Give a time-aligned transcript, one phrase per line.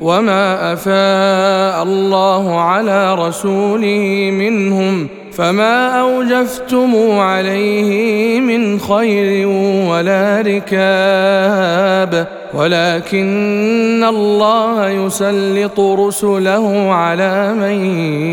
[0.00, 9.48] وما افاء الله على رسوله منهم فما اوجفتم عليه من خير
[9.90, 17.84] ولا ركاب ولكن الله يسلط رسله على من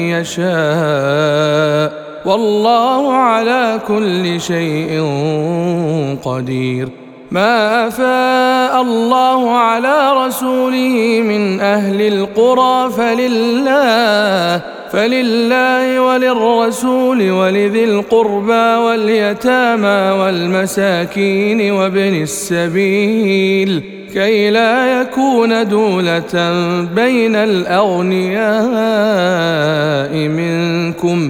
[0.09, 5.01] يشاء والله على كل شيء
[6.23, 6.89] قدير
[7.31, 21.71] ما افاء الله على رسوله من أهل القرى فلله فلله وللرسول ولذي القربى واليتامى والمساكين
[21.71, 26.53] وابن السبيل كي لا يكون دولة
[26.95, 28.45] بين الأغنياء
[30.27, 31.29] منكم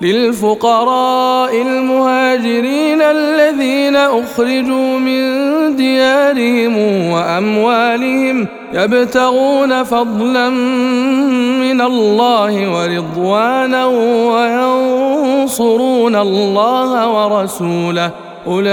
[0.00, 10.50] للفقراء المهاجرين الذين أخرجوا من ديارهم وأموالهم يبتغون فضلا
[11.60, 13.86] من الله ورضوانا
[15.36, 18.10] وينصرون الله ورسوله.
[18.46, 18.66] أولئك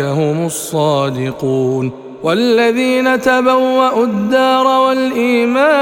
[0.00, 1.92] هم الصادقون.
[2.22, 5.81] والذين تبوأوا الدار والإيمان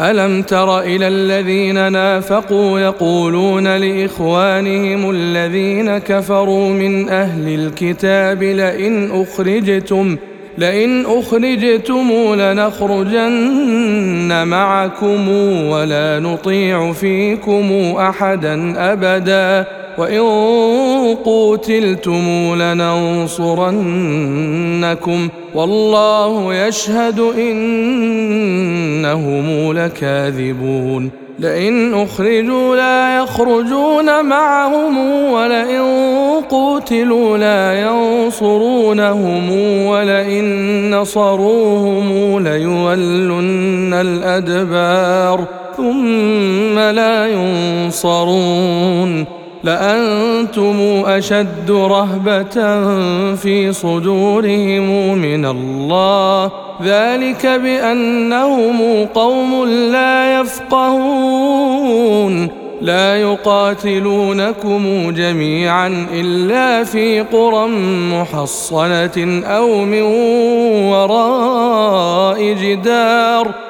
[0.00, 10.16] ألم تر إلى الذين نافقوا يقولون لإخوانهم الذين كفروا من أهل الكتاب لئن أخرجتم
[10.58, 13.28] لئن أخرجتم لنخرجن
[14.46, 15.28] معكم
[15.68, 19.66] ولا نطيع فيكم أحدا أبدا
[19.98, 20.20] وإن
[21.24, 23.80] قوتلتم لننصرنكم.
[25.54, 28.52] والله يشهد إنهم
[29.72, 31.10] لكاذبون.
[31.38, 34.98] لئن أخرجوا لا يخرجون معهم
[35.32, 35.82] ولئن
[36.50, 39.50] قوتلوا لا ينصرونهم
[39.86, 40.44] ولئن
[40.94, 45.44] نصروهم ليولن الأدبار
[45.76, 49.39] ثم لا ينصرون.
[49.64, 52.54] لأنتم أشد رهبة
[53.34, 56.50] في صدورهم من الله.
[56.84, 61.80] ذلك بأنهم قوم لا يفقهون.
[62.80, 67.66] لا يقاتلونكم جميعا إلا في قرى
[68.12, 70.02] محصنة أو من
[70.92, 73.69] وراء جدار.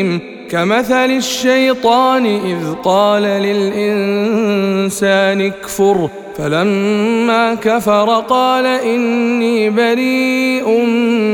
[0.51, 4.91] كمثل الشيطان إذ قال للإنسان
[5.41, 10.85] اكفر فلما كفر قال إني بريء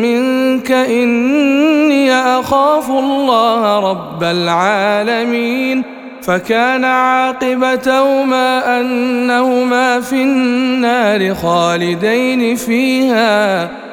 [0.01, 5.83] منك إني أخاف الله رب العالمين
[6.21, 13.69] فكان عاقبتهما أنهما في النار خالدين فيها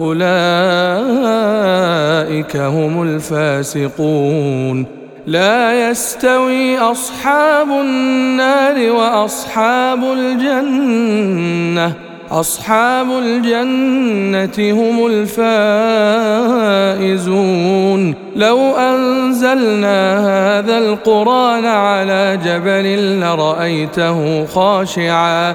[0.00, 0.26] أولئك
[2.56, 4.86] هم الفاسقون.
[5.26, 11.92] لا يستوي أصحاب النار وأصحاب الجنة.
[12.30, 15.06] أصحاب الجنة هم
[16.96, 18.14] الفائزون.
[18.36, 25.54] لو أنزلنا هذا القرآن على جبل لرأيته خاشعا.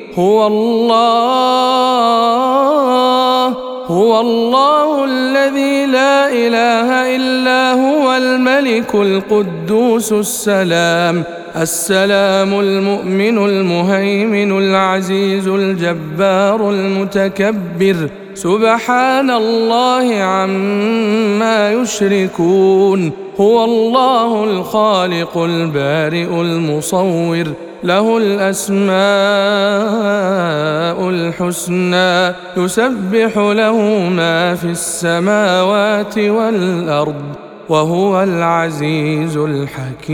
[0.15, 1.71] هو الله
[3.87, 11.23] هو الله الذي لا إله إلا هو الملك القدوس السلام
[11.55, 27.70] السلام المؤمن المهيمن العزيز الجبار المتكبر سبحان الله عما يشركون هو الله الخالق البارئ المصور.
[27.83, 28.91] له الأسماء
[31.09, 33.77] الحسنى يسبح له
[34.09, 37.35] ما في السماوات والأرض
[37.69, 40.11] وهو العزيز الحكيم.